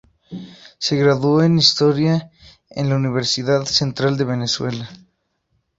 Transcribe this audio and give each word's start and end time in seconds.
Se 0.79 0.95
graduó 0.95 1.43
en 1.43 1.59
historia 1.59 2.31
en 2.71 2.89
la 2.89 2.95
Universidad 2.95 3.65
Central 3.65 4.17
de 4.17 4.23
Venezuela. 4.23 4.89